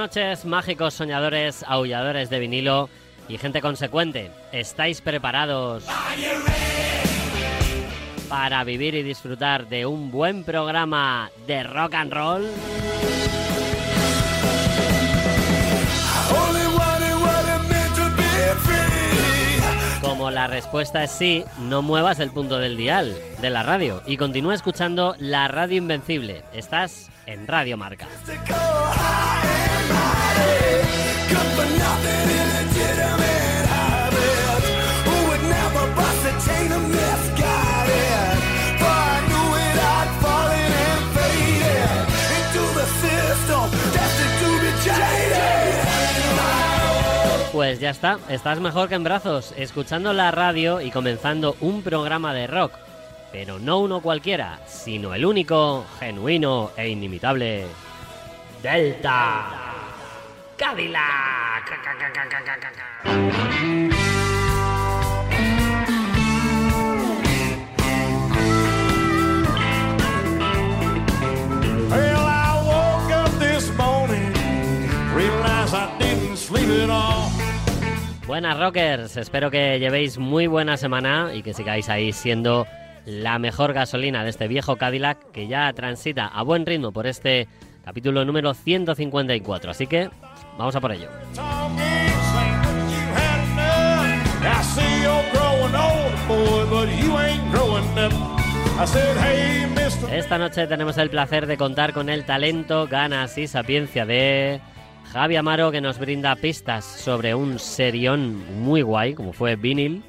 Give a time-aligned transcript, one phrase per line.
[0.00, 2.88] Noches, mágicos soñadores, aulladores de vinilo
[3.28, 4.30] y gente consecuente.
[4.50, 5.84] ¿Estáis preparados
[8.26, 12.46] para vivir y disfrutar de un buen programa de rock and roll?
[20.00, 24.16] Como la respuesta es sí, no muevas el punto del dial de la radio y
[24.16, 26.42] continúa escuchando la radio invencible.
[26.54, 28.08] Estás en Radio Marca.
[47.60, 52.32] Pues ya está, estás mejor que en brazos, escuchando la radio y comenzando un programa
[52.32, 52.72] de rock.
[53.32, 57.66] Pero no uno cualquiera, sino el único, genuino e inimitable.
[58.62, 59.69] Delta
[60.60, 61.70] Cadillac.
[71.88, 74.34] Well, I woke up this morning,
[75.14, 77.30] realized I didn't sleep at all.
[78.26, 82.66] Buenas rockers, espero que llevéis muy buena semana y que sigáis ahí siendo
[83.06, 87.48] la mejor gasolina de este viejo Cadillac que ya transita a buen ritmo por este
[87.82, 89.70] capítulo número 154.
[89.70, 90.10] Así que
[90.60, 91.08] vamos a por ello.
[100.12, 104.60] Esta noche tenemos el placer de contar con el talento, ganas y sapiencia de
[105.12, 110.02] Javi Amaro que nos brinda pistas sobre un serión muy guay como fue Vinil,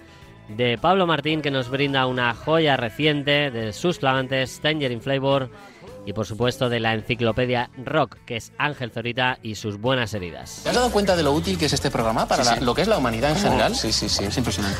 [0.49, 5.49] de Pablo Martín que nos brinda una joya reciente de sus flamantes Tangerine Flavor
[6.05, 10.61] y por supuesto de la enciclopedia Rock que es Ángel Zorita y sus buenas heridas.
[10.63, 12.81] ¿Te has dado cuenta de lo útil que es este programa para la- lo que
[12.81, 13.75] es la humanidad en general?
[13.75, 14.25] Sí, sí, sí.
[14.25, 14.79] Es impresionante.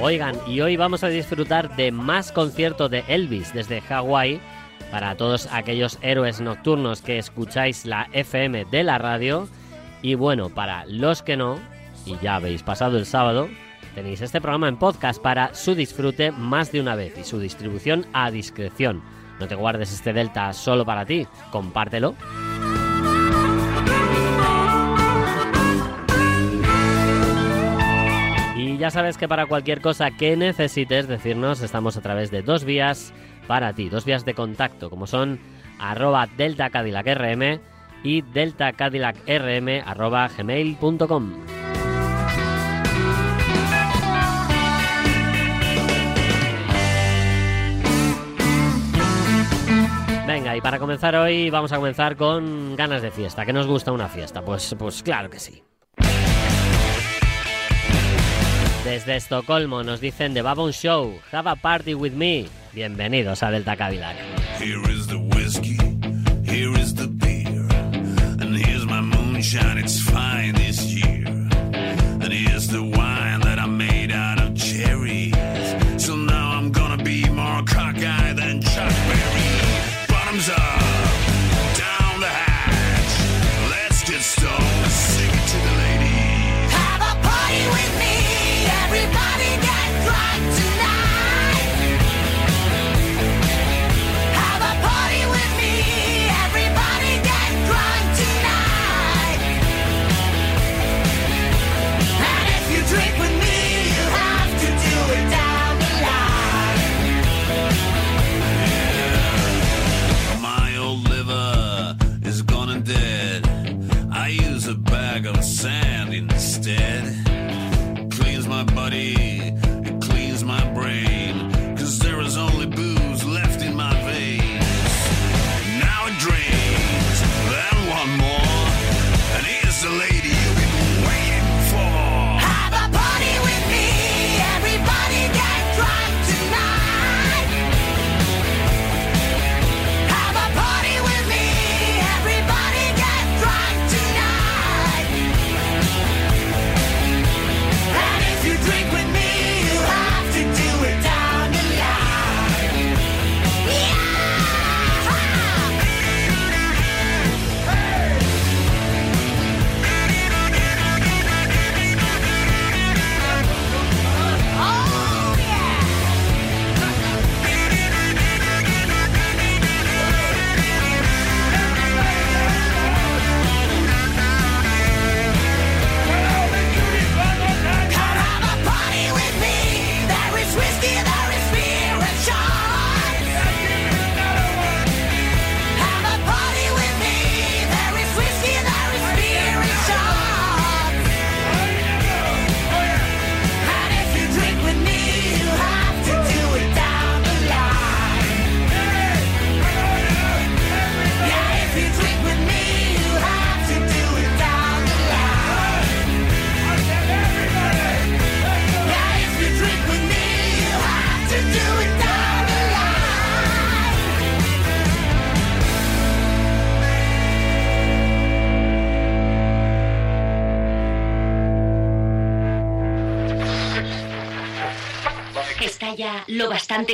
[0.00, 4.40] Oigan, y hoy vamos a disfrutar de más concierto de Elvis desde Hawái
[4.90, 9.48] para todos aquellos héroes nocturnos que escucháis la FM de la radio.
[10.02, 11.58] Y bueno, para los que no,
[12.04, 13.48] y ya habéis pasado el sábado,
[13.94, 18.06] tenéis este programa en podcast para su disfrute más de una vez y su distribución
[18.12, 19.02] a discreción.
[19.40, 22.14] No te guardes este Delta solo para ti, compártelo.
[28.56, 32.64] Y ya sabes que para cualquier cosa que necesites decirnos, estamos a través de dos
[32.64, 33.12] vías
[33.46, 35.40] para ti, dos vías de contacto, como son
[35.78, 37.60] arroba delta Cadillac RM
[38.04, 39.82] y delta Cadillac RM
[40.36, 41.61] gmail.com.
[50.54, 53.46] Y para comenzar hoy vamos a comenzar con ganas de fiesta.
[53.46, 54.42] ¿Que nos gusta una fiesta?
[54.42, 55.62] Pues, pues claro que sí.
[58.84, 62.46] Desde Estocolmo nos dicen The Babon Show, Have a Party With Me.
[62.72, 64.16] Bienvenidos a Delta Cadillac.
[64.58, 65.78] Here is the whiskey,
[66.44, 67.66] here is the beer,
[68.40, 70.56] and here's my moonshine, it's fine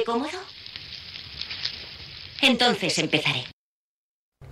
[0.04, 0.38] cómodo?
[2.40, 3.44] Entonces empezaré.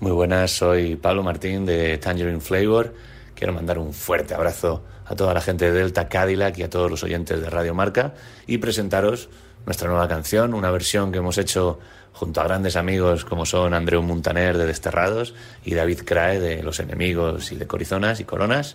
[0.00, 2.94] Muy buenas, soy Pablo Martín de Tangerine Flavor.
[3.34, 6.90] Quiero mandar un fuerte abrazo a toda la gente de Delta Cadillac y a todos
[6.90, 8.14] los oyentes de Radio Marca
[8.46, 9.28] y presentaros
[9.64, 11.78] nuestra nueva canción, una versión que hemos hecho
[12.12, 15.34] junto a grandes amigos como son Andreu Montaner de Desterrados
[15.64, 18.75] y David Crae de Los Enemigos y de Corizonas y Coronas.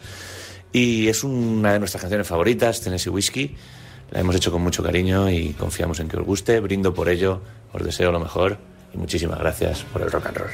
[0.72, 3.56] Y es una de nuestras canciones favoritas, Tennessee Whiskey
[4.12, 6.60] la hemos hecho con mucho cariño y confiamos en que os guste.
[6.60, 7.42] Brindo por ello,
[7.74, 8.58] os deseo lo mejor
[8.94, 10.50] y muchísimas gracias por el rock and roll.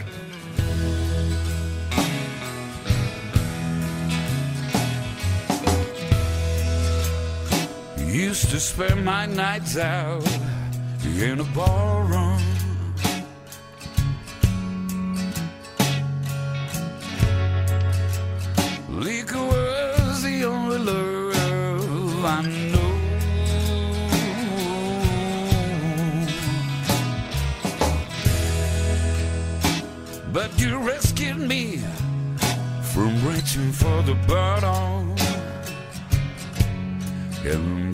[37.58, 37.87] him.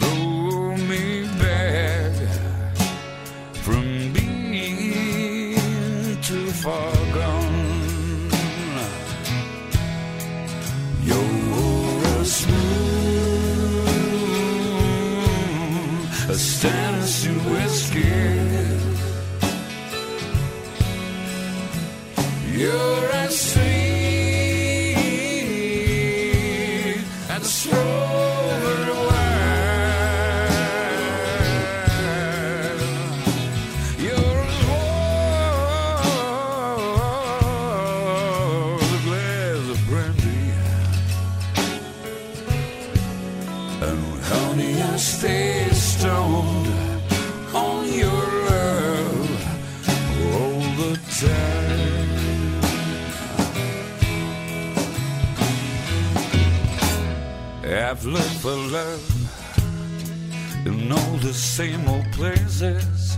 [60.66, 63.18] in all the same old places.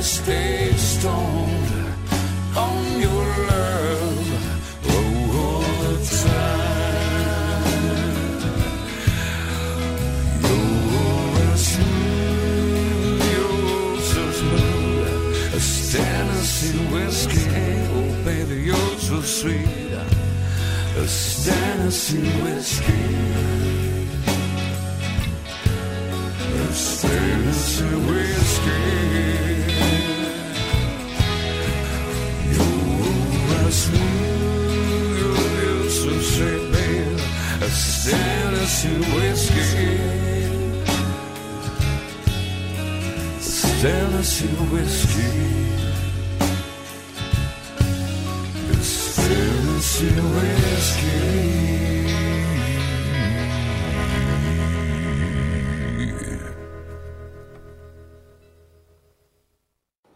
[0.00, 1.72] I stoned
[2.56, 4.28] on your love
[4.88, 4.96] oh,
[5.36, 6.54] all the time.
[10.40, 17.44] You're as smooth, you're so smooth as Tennessee whiskey.
[17.92, 19.92] Oh, baby, you're so sweet
[20.96, 23.04] as Tennessee whiskey.
[27.02, 28.99] Tennessee whiskey.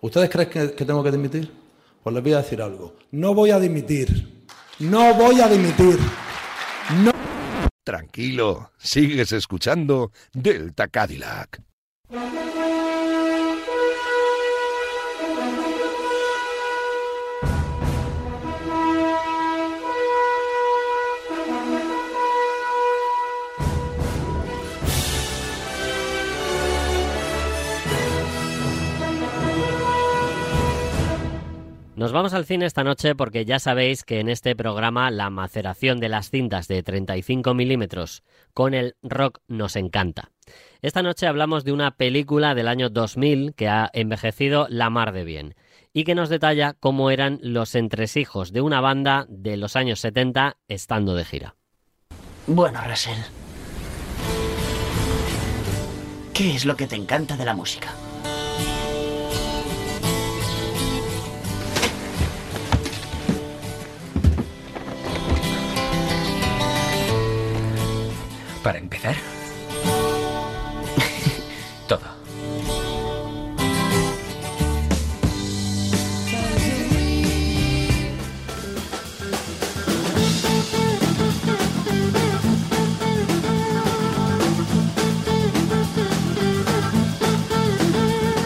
[0.00, 1.52] ¿Ustedes creen que, que tengo que dimitir?
[2.02, 2.94] Pues les voy a decir algo.
[3.10, 4.46] No voy a dimitir.
[4.78, 5.98] No voy a dimitir.
[7.02, 7.12] No.
[7.84, 11.60] Tranquilo, sigues escuchando Delta Cadillac.
[32.14, 36.08] Vamos al cine esta noche porque ya sabéis que en este programa la maceración de
[36.08, 40.30] las cintas de 35 milímetros con el rock nos encanta.
[40.80, 45.24] Esta noche hablamos de una película del año 2000 que ha envejecido la mar de
[45.24, 45.56] bien
[45.92, 50.58] y que nos detalla cómo eran los entresijos de una banda de los años 70
[50.68, 51.56] estando de gira.
[52.46, 53.18] Bueno, Russell.
[56.32, 57.92] ¿Qué es lo que te encanta de la música?
[68.64, 69.14] Para empezar.
[71.86, 72.00] Todo.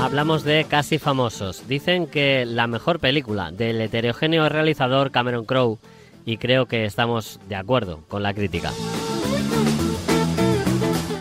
[0.02, 1.68] Hablamos de Casi Famosos.
[1.68, 5.78] Dicen que la mejor película del heterogéneo realizador Cameron Crowe
[6.26, 8.72] y creo que estamos de acuerdo con la crítica.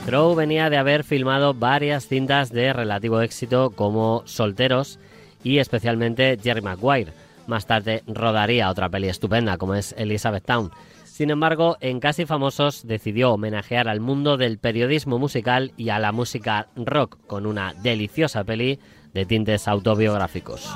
[0.07, 4.99] Crowe venía de haber filmado varias cintas de relativo éxito como Solteros
[5.43, 7.11] y especialmente Jerry Maguire.
[7.45, 10.71] Más tarde rodaría otra peli estupenda como es Elizabeth Town.
[11.03, 16.13] Sin embargo, en Casi Famosos decidió homenajear al mundo del periodismo musical y a la
[16.13, 18.79] música rock con una deliciosa peli
[19.13, 20.73] de tintes autobiográficos.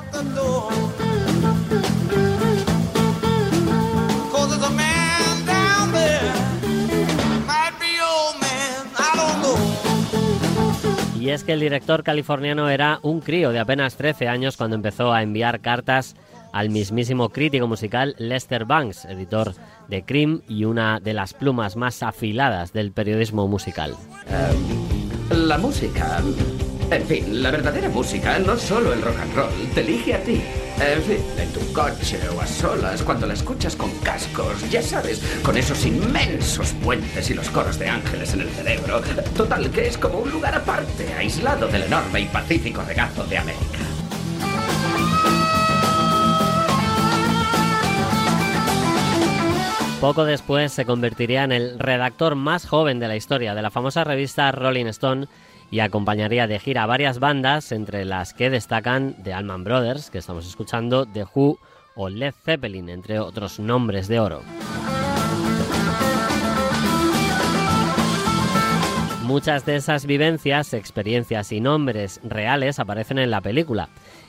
[11.22, 15.14] Y es que el director californiano era un crío de apenas 13 años cuando empezó
[15.14, 16.16] a enviar cartas
[16.52, 19.54] al mismísimo crítico musical Lester Banks, editor
[19.88, 23.96] de Cream y una de las plumas más afiladas del periodismo musical.
[25.30, 26.24] La música.
[26.90, 30.42] En fin, la verdadera música, no solo el rock and roll, te elige a ti.
[30.82, 35.22] En fin, en tu coche o a solas, cuando la escuchas con cascos, ya sabes,
[35.44, 39.00] con esos inmensos puentes y los coros de ángeles en el cerebro.
[39.38, 43.80] Total, que es como un lugar aparte, aislado del enorme y pacífico regazo de América.
[50.02, 54.04] Poco después se convertiría en el redactor más joven de la historia de la famosa
[54.04, 55.28] revista Rolling Stone
[55.72, 60.18] y acompañaría de gira a varias bandas, entre las que destacan The Allman Brothers, que
[60.18, 61.58] estamos escuchando, The Who
[61.96, 64.42] o Led Zeppelin, entre otros nombres de oro.
[69.24, 73.88] Muchas de esas vivencias, experiencias y nombres reales aparecen en la película.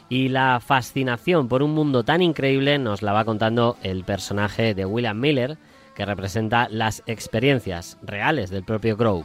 [0.09, 4.85] Y la fascinación por un mundo tan increíble nos la va contando el personaje de
[4.85, 5.59] William Miller,
[5.97, 9.25] que representa las experiencias reales del propio Crow.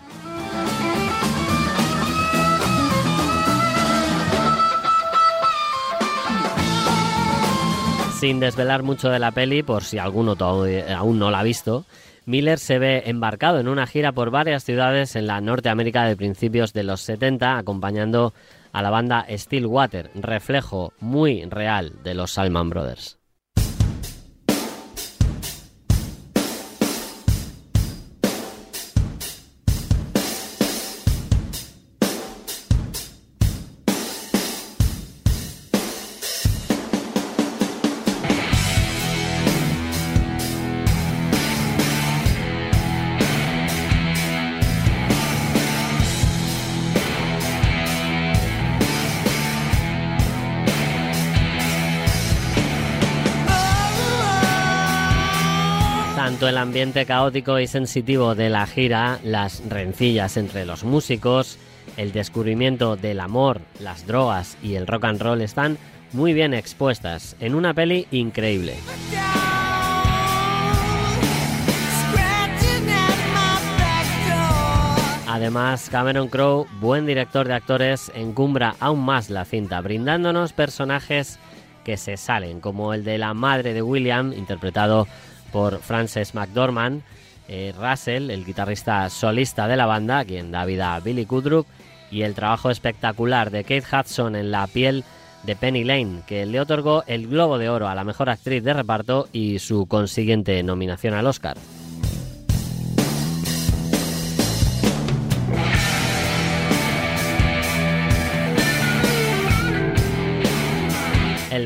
[8.20, 11.86] Sin desvelar mucho de la peli, por si alguno aún no la ha visto,
[12.26, 16.74] Miller se ve embarcado en una gira por varias ciudades en la Norteamérica de principios
[16.74, 18.34] de los 70, acompañando
[18.74, 23.17] a la banda Stillwater, reflejo muy real de los Salman Brothers.
[56.28, 61.58] Tanto el ambiente caótico y sensitivo de la gira, las rencillas entre los músicos,
[61.96, 65.78] el descubrimiento del amor, las drogas y el rock and roll están
[66.12, 68.76] muy bien expuestas en una peli increíble.
[75.30, 81.40] Además, Cameron Crowe, buen director de actores, encumbra aún más la cinta, brindándonos personajes
[81.86, 85.27] que se salen, como el de la madre de William, interpretado por
[85.82, 87.02] Frances McDormand,
[87.48, 91.66] eh, Russell, el guitarrista solista de la banda, quien da vida a Billy Kudrup,
[92.12, 95.04] y el trabajo espectacular de Kate Hudson en la piel
[95.44, 98.74] de Penny Lane, que le otorgó el Globo de Oro a la mejor actriz de
[98.74, 101.58] reparto y su consiguiente nominación al Oscar.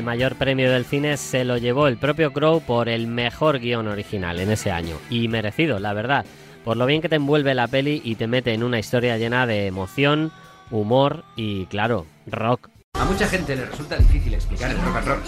[0.02, 4.40] Mayor premio del cine se lo llevó el propio Crow por el mejor guion original
[4.40, 4.96] en ese año.
[5.10, 6.26] Y merecido, la verdad,
[6.64, 9.46] por lo bien que te envuelve la peli y te mete en una historia llena
[9.46, 10.32] de emoción,
[10.72, 12.68] humor y, claro, rock.
[12.94, 15.22] A mucha gente le resulta difícil explicar el rock and roll.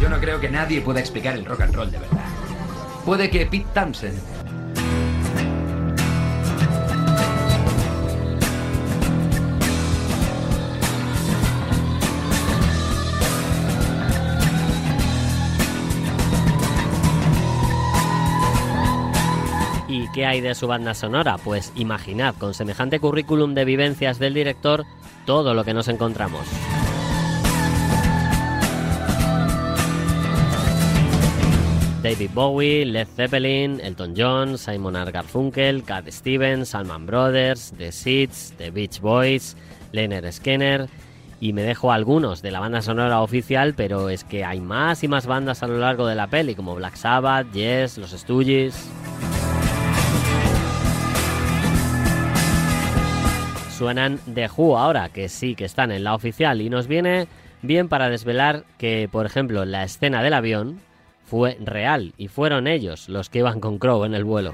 [0.00, 2.24] Yo no creo que nadie pueda explicar el rock and roll de verdad.
[3.04, 4.20] Puede que Pete Townsend
[20.22, 21.36] qué hay de su banda sonora?
[21.36, 24.84] Pues imaginad, con semejante currículum de vivencias del director,
[25.26, 26.46] todo lo que nos encontramos.
[32.04, 34.94] David Bowie, Led Zeppelin, Elton John, Simon.
[35.10, 39.56] Garfunkel, Cat Stevens, Salman Brothers, The Seeds, The Beach Boys,
[39.90, 40.88] Leonard Skinner
[41.40, 45.08] y me dejo algunos de la banda sonora oficial, pero es que hay más y
[45.08, 48.88] más bandas a lo largo de la peli, como Black Sabbath, Yes, Los Stooges.
[53.72, 57.26] Suenan The Who ahora, que sí que están en la oficial, y nos viene
[57.62, 60.80] bien para desvelar que, por ejemplo, la escena del avión
[61.24, 64.52] fue real y fueron ellos los que iban con Crow en el vuelo.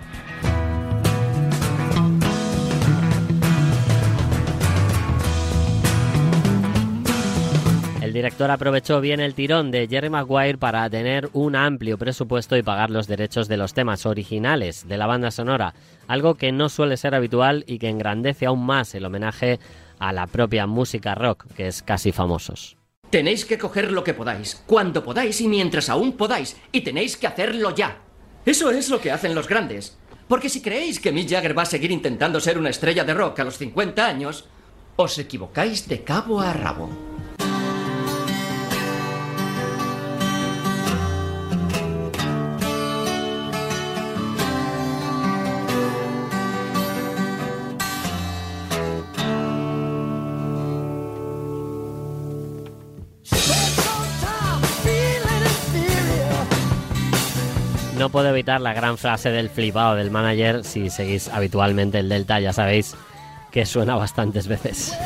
[8.19, 12.91] director aprovechó bien el tirón de Jerry Maguire para tener un amplio presupuesto y pagar
[12.91, 15.73] los derechos de los temas originales de la banda sonora,
[16.09, 19.61] algo que no suele ser habitual y que engrandece aún más el homenaje
[20.01, 22.77] a la propia música rock, que es casi famosos.
[23.09, 27.29] Tenéis que coger lo que podáis, cuando podáis y mientras aún podáis, y tenéis que
[27.29, 27.99] hacerlo ya.
[28.45, 29.97] Eso es lo que hacen los grandes.
[30.27, 33.39] Porque si creéis que Mick Jagger va a seguir intentando ser una estrella de rock
[33.39, 34.47] a los 50 años,
[34.97, 37.18] os equivocáis de cabo a rabo.
[58.09, 60.65] puedo evitar la gran frase del flipado del manager.
[60.65, 62.95] Si seguís habitualmente el Delta, ya sabéis
[63.51, 64.97] que suena bastantes veces.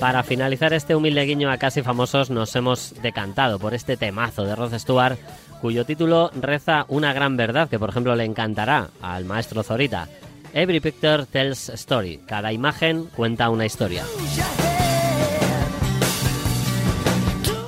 [0.00, 4.54] Para finalizar este humilde guiño a casi famosos, nos hemos decantado por este temazo de
[4.54, 5.18] Rod Stewart,
[5.60, 10.08] cuyo título reza una gran verdad que, por ejemplo, le encantará al maestro Zorita.
[10.52, 12.20] Every picture tells a story.
[12.26, 14.04] Cada imagen cuenta una historia.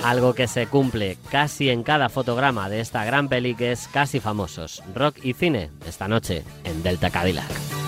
[0.04, 4.18] Algo que se cumple casi en cada fotograma de esta gran peli que es Casi
[4.18, 7.79] Famosos, Rock y Cine, esta noche en Delta Cadillac.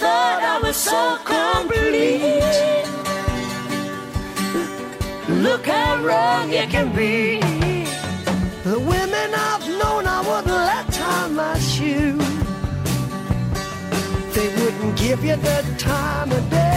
[0.00, 2.42] thought I was so complete.
[5.46, 7.40] Look how wrong it can be.
[8.64, 12.18] The women I've known, I wouldn't let tie my shoe.
[14.34, 16.71] They wouldn't give you the time of day.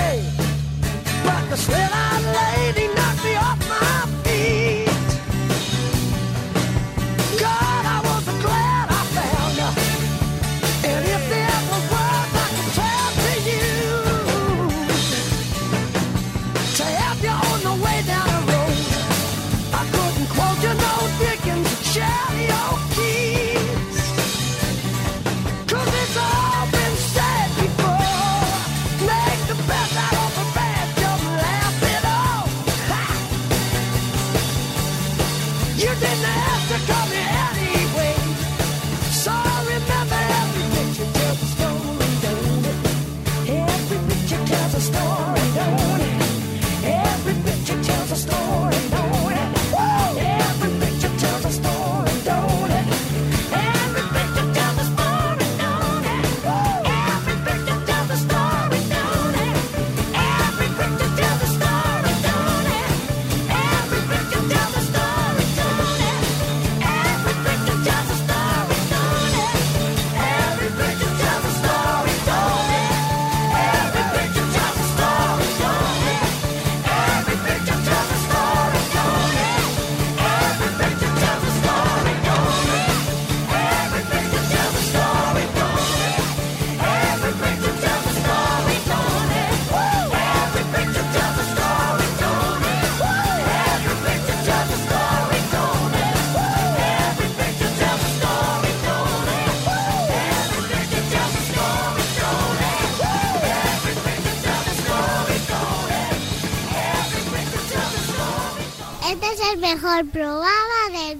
[109.95, 111.17] Mejor programa del.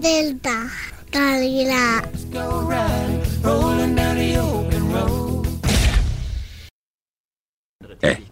[0.00, 0.70] Delta,
[1.10, 2.08] Cadillac.
[8.00, 8.24] Eh,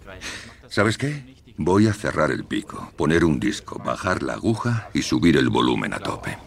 [0.69, 1.37] ¿sabes qué?
[1.57, 5.95] Voy a cerrar el pico, poner un disco, bajar la aguja y subir el volumen
[5.95, 6.39] a tope.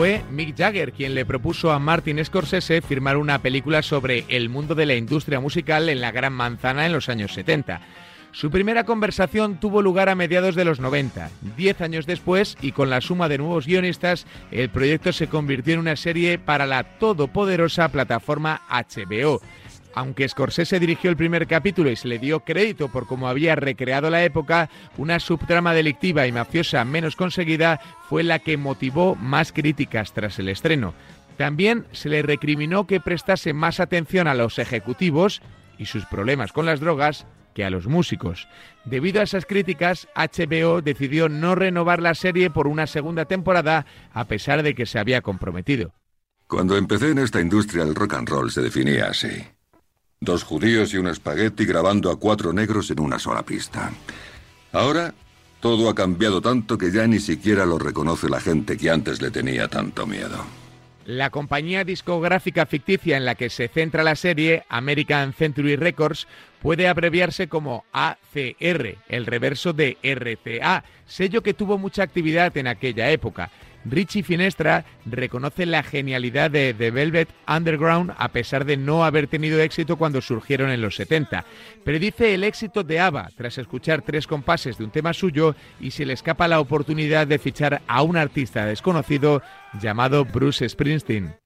[0.00, 4.74] Fue Mick Jagger quien le propuso a Martin Scorsese firmar una película sobre el mundo
[4.74, 7.82] de la industria musical en la Gran Manzana en los años 70.
[8.32, 11.28] Su primera conversación tuvo lugar a mediados de los 90.
[11.54, 15.80] Diez años después, y con la suma de nuevos guionistas, el proyecto se convirtió en
[15.80, 19.42] una serie para la todopoderosa plataforma HBO.
[19.94, 24.08] Aunque Scorsese dirigió el primer capítulo y se le dio crédito por cómo había recreado
[24.10, 30.12] la época, una subtrama delictiva y mafiosa menos conseguida fue la que motivó más críticas
[30.12, 30.94] tras el estreno.
[31.36, 35.42] También se le recriminó que prestase más atención a los ejecutivos
[35.78, 38.46] y sus problemas con las drogas que a los músicos.
[38.84, 44.26] Debido a esas críticas, HBO decidió no renovar la serie por una segunda temporada a
[44.26, 45.92] pesar de que se había comprometido.
[46.46, 49.28] Cuando empecé en esta industria, el rock and roll se definía así.
[50.22, 53.90] Dos judíos y un espagueti grabando a cuatro negros en una sola pista.
[54.70, 55.14] Ahora,
[55.60, 59.30] todo ha cambiado tanto que ya ni siquiera lo reconoce la gente que antes le
[59.30, 60.44] tenía tanto miedo.
[61.06, 66.28] La compañía discográfica ficticia en la que se centra la serie, American Century Records,
[66.60, 73.10] puede abreviarse como ACR, el reverso de RCA, sello que tuvo mucha actividad en aquella
[73.10, 73.50] época.
[73.84, 79.60] Richie Finestra reconoce la genialidad de The Velvet Underground a pesar de no haber tenido
[79.60, 81.44] éxito cuando surgieron en los 70.
[81.84, 86.04] Predice el éxito de ABBA tras escuchar tres compases de un tema suyo y se
[86.04, 89.42] le escapa la oportunidad de fichar a un artista desconocido
[89.80, 91.39] llamado Bruce Springsteen.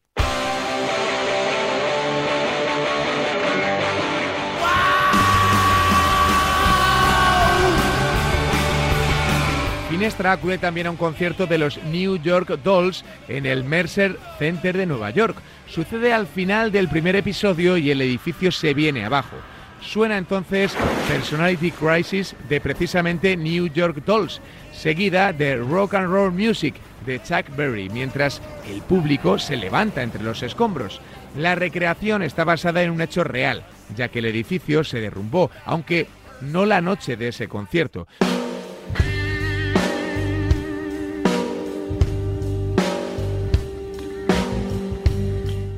[9.95, 14.77] Finestra acude también a un concierto de los New York Dolls en el Mercer Center
[14.77, 15.37] de Nueva York.
[15.69, 19.37] Sucede al final del primer episodio y el edificio se viene abajo.
[19.81, 20.77] Suena entonces
[21.07, 24.41] Personality Crisis de precisamente New York Dolls,
[24.73, 26.75] seguida de Rock and Roll Music
[27.07, 31.01] de Chuck Berry, mientras el público se levanta entre los escombros.
[31.39, 36.09] La recreación está basada en un hecho real, ya que el edificio se derrumbó, aunque
[36.41, 38.09] no la noche de ese concierto.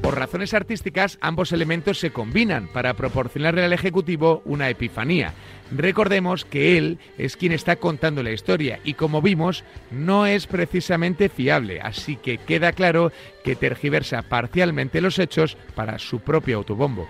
[0.07, 5.35] Por razones artísticas, ambos elementos se combinan para proporcionarle al Ejecutivo una epifanía.
[5.73, 11.29] Recordemos que él es quien está contando la historia y como vimos, no es precisamente
[11.29, 13.11] fiable, así que queda claro
[13.42, 17.09] que tergiversa parcialmente los hechos para su propio autobombo.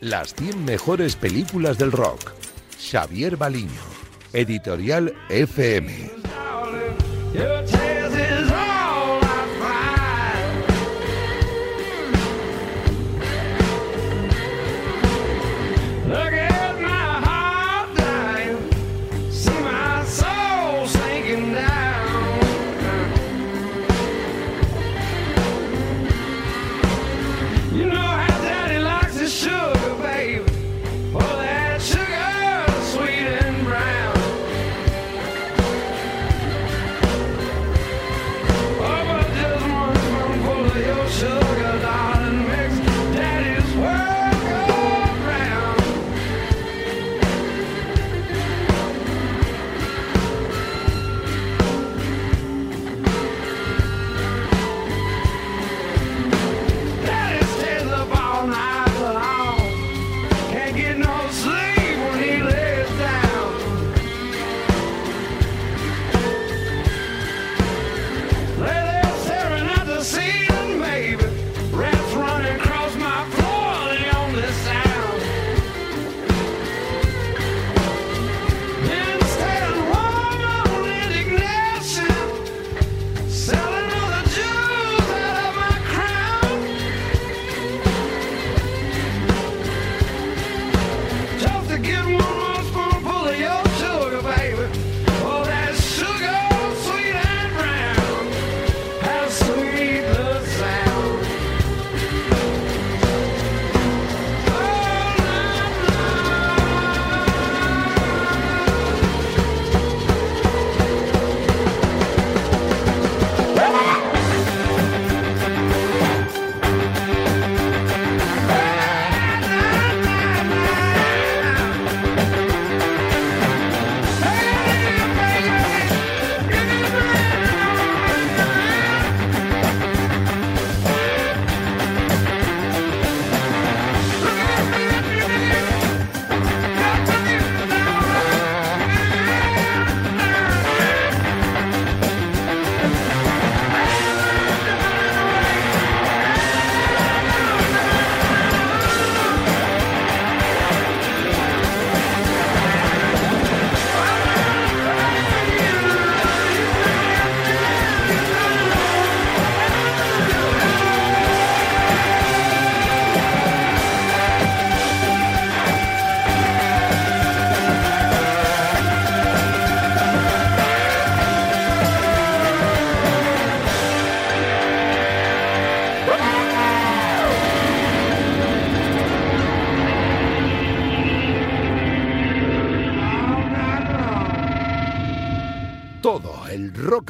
[0.00, 2.32] Las 100 mejores películas del rock.
[2.80, 3.93] Xavier Baliño.
[4.34, 6.14] Editorial FM.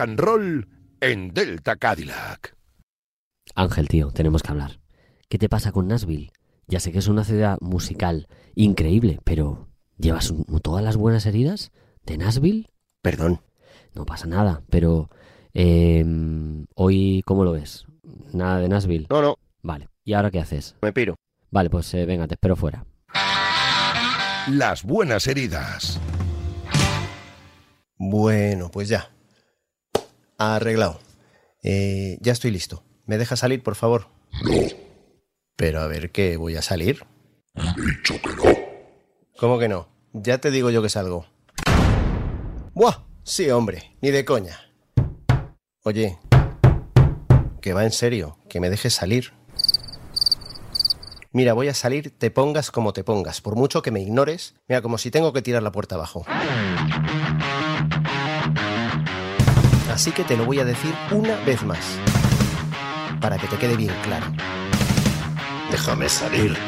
[0.05, 0.69] And roll
[1.01, 2.55] en Delta Cadillac.
[3.55, 4.81] Ángel, tío, tenemos que hablar.
[5.31, 6.31] ¿Qué te pasa con Nashville?
[6.67, 11.73] Ya sé que es una ciudad musical increíble, pero ¿llevas todas las buenas heridas
[12.05, 12.69] de Nashville?
[13.01, 13.40] Perdón.
[13.95, 15.09] No pasa nada, pero
[15.55, 16.05] eh,
[16.75, 17.87] hoy, ¿cómo lo ves?
[18.33, 19.07] ¿Nada de Nashville?
[19.09, 19.38] No, no.
[19.62, 20.77] Vale, ¿y ahora qué haces?
[20.83, 21.17] Me piro.
[21.51, 22.85] Vale, pues eh, venga, te espero fuera.
[24.51, 25.99] Las buenas heridas.
[27.97, 29.13] Bueno, pues ya.
[30.38, 31.01] Arreglado.
[31.62, 32.83] Eh, ya estoy listo.
[33.07, 34.09] ¿Me deja salir, por favor?
[34.42, 34.53] No.
[35.57, 36.37] Pero a ver, ¿qué?
[36.37, 37.07] ¿Voy a salir?
[37.55, 38.42] Dicho que no.
[39.38, 39.88] ¿Cómo que no?
[40.12, 41.27] Ya te digo yo que salgo.
[42.75, 43.05] ¡Buah!
[43.23, 44.59] Sí, hombre, ni de coña.
[45.85, 46.18] Oye,
[47.61, 49.33] que va en serio, que me dejes salir.
[51.33, 53.40] Mira, voy a salir, te pongas como te pongas.
[53.40, 56.25] Por mucho que me ignores, mira, como si tengo que tirar la puerta abajo.
[59.94, 61.78] Así que te lo voy a decir una vez más.
[63.20, 64.26] Para que te quede bien claro.
[65.70, 66.59] Déjame salir.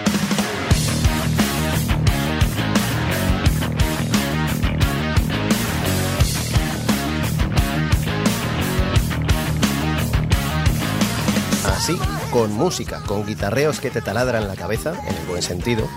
[11.66, 11.98] Así,
[12.30, 15.88] con música, con guitarreos que te taladran la cabeza, en el buen sentido,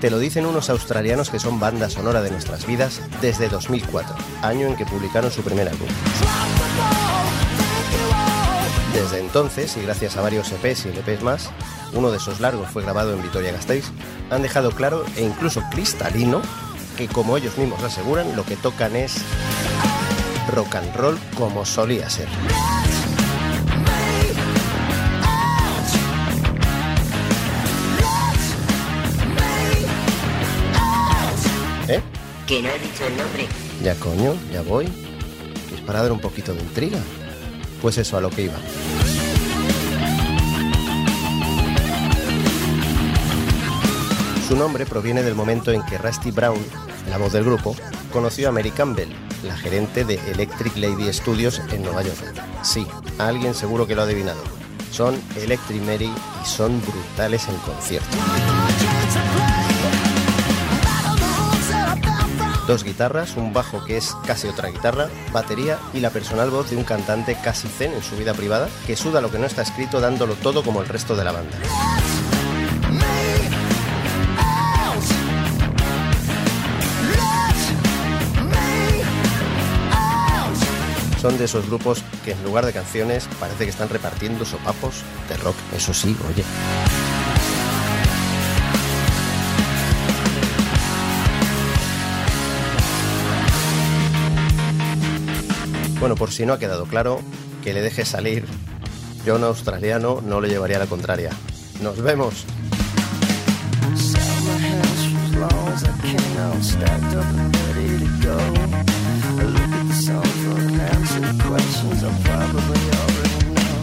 [0.00, 4.68] te lo dicen unos australianos que son banda sonora de nuestras vidas desde 2004, año
[4.68, 5.88] en que publicaron su primer álbum.
[9.26, 11.50] Entonces, y gracias a varios EPs y LPs más,
[11.92, 13.86] uno de esos largos fue grabado en Vitoria-Gasteiz,
[14.30, 16.40] han dejado claro e incluso cristalino
[16.96, 19.16] que, como ellos mismos aseguran, lo que tocan es
[20.54, 22.28] rock and roll como solía ser.
[31.88, 32.00] ¿Eh?
[32.46, 33.48] Que no he dicho el nombre.
[33.82, 34.86] Ya coño, ya voy.
[35.74, 37.00] Es para dar un poquito de intriga.
[37.82, 38.54] Pues eso, a lo que iba.
[44.46, 46.64] Su nombre proviene del momento en que Rusty Brown,
[47.10, 47.74] la voz del grupo,
[48.12, 49.08] conoció a Mary Campbell,
[49.42, 52.32] la gerente de Electric Lady Studios en Nueva York.
[52.62, 52.86] Sí,
[53.18, 54.40] alguien seguro que lo ha adivinado.
[54.92, 58.16] Son Electric Mary y son brutales en concierto.
[62.68, 66.76] Dos guitarras, un bajo que es casi otra guitarra, batería y la personal voz de
[66.76, 70.00] un cantante casi zen en su vida privada que suda lo que no está escrito
[70.00, 71.56] dándolo todo como el resto de la banda.
[81.26, 85.56] De esos grupos que en lugar de canciones parece que están repartiendo sopapos de rock.
[85.76, 86.44] Eso sí, oye.
[95.98, 97.20] Bueno, por si no ha quedado claro,
[97.64, 98.46] que le deje salir.
[99.26, 101.30] Yo un australiano no le llevaría la contraria.
[101.82, 102.46] Nos vemos.
[111.22, 113.76] Questions I probably already know.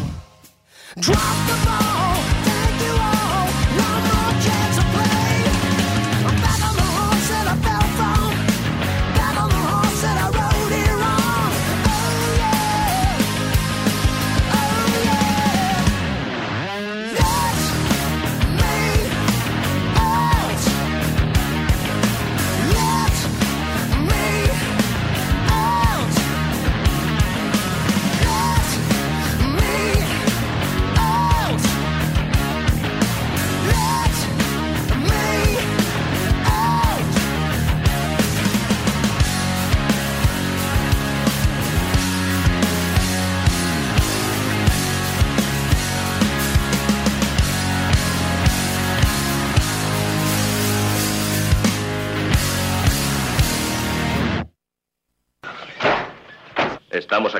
[0.99, 1.17] Drop
[1.47, 1.82] the ball,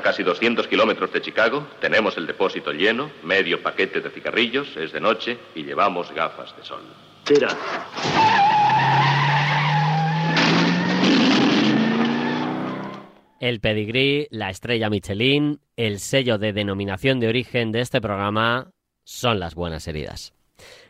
[0.04, 5.00] casi 200 kilómetros de Chicago, tenemos el depósito lleno, medio paquete de cigarrillos, es de
[5.00, 6.82] noche y llevamos gafas de sol.
[7.24, 7.48] Tira.
[13.40, 18.72] El pedigrí, la estrella Michelin, el sello de denominación de origen de este programa
[19.04, 20.34] son las buenas heridas.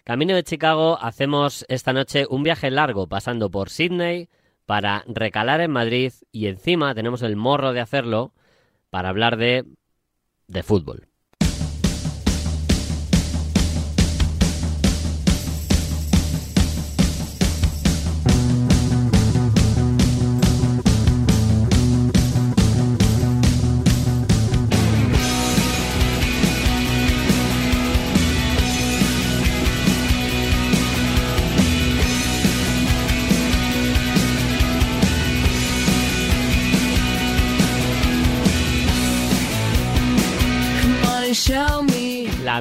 [0.03, 4.29] Camino de Chicago hacemos esta noche un viaje largo pasando por Sydney
[4.67, 8.33] para recalar en Madrid y encima tenemos el morro de hacerlo
[8.95, 9.65] para hablar de
[10.47, 11.09] de fútbol.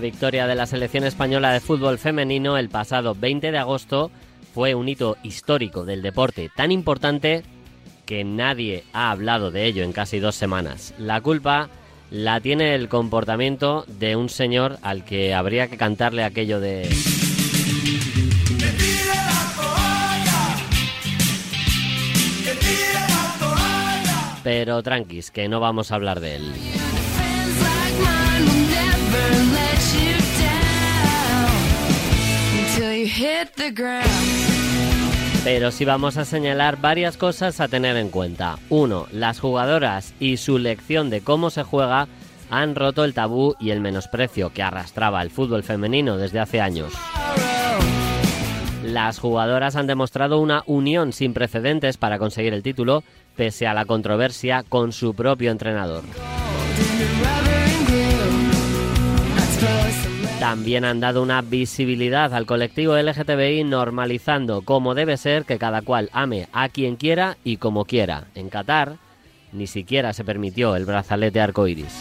[0.03, 4.11] Victoria de la selección española de fútbol femenino el pasado 20 de agosto
[4.53, 7.41] fue un hito histórico del deporte tan importante
[8.05, 10.93] que nadie ha hablado de ello en casi dos semanas.
[10.97, 11.69] La culpa
[12.11, 16.89] la tiene el comportamiento de un señor al que habría que cantarle aquello de...
[24.43, 26.82] Pero tranquis, que no vamos a hablar de él.
[35.43, 38.57] Pero sí vamos a señalar varias cosas a tener en cuenta.
[38.69, 42.07] Uno, las jugadoras y su lección de cómo se juega
[42.49, 46.93] han roto el tabú y el menosprecio que arrastraba el fútbol femenino desde hace años.
[48.83, 53.03] Las jugadoras han demostrado una unión sin precedentes para conseguir el título,
[53.35, 56.03] pese a la controversia con su propio entrenador.
[60.43, 66.09] También han dado una visibilidad al colectivo LGTBI normalizando cómo debe ser que cada cual
[66.11, 68.25] ame a quien quiera y como quiera.
[68.35, 68.97] En Qatar
[69.53, 71.95] ni siquiera se permitió el brazalete arcoiris.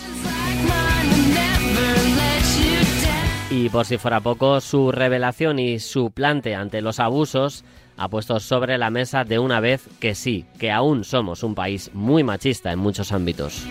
[3.48, 7.64] Y por si fuera poco, su revelación y su plante ante los abusos
[7.96, 11.92] ha puesto sobre la mesa de una vez que sí, que aún somos un país
[11.94, 13.64] muy machista en muchos ámbitos.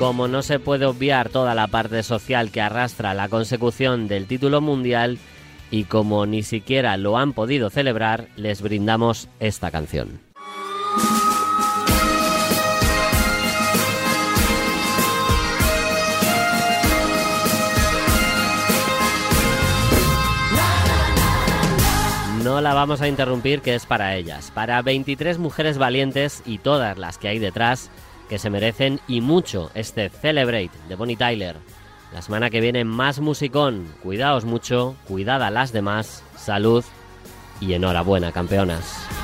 [0.00, 4.62] Como no se puede obviar toda la parte social que arrastra la consecución del título
[4.62, 5.18] mundial
[5.70, 10.18] y como ni siquiera lo han podido celebrar, les brindamos esta canción.
[22.42, 26.96] No la vamos a interrumpir, que es para ellas, para 23 mujeres valientes y todas
[26.96, 27.90] las que hay detrás
[28.30, 31.56] que se merecen y mucho este Celebrate de Bonnie Tyler.
[32.14, 33.92] La semana que viene más musicón.
[34.04, 36.84] Cuidaos mucho, cuidad a las demás, salud
[37.60, 39.19] y enhorabuena, campeonas.